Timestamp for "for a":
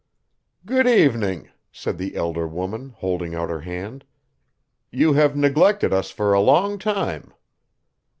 6.09-6.41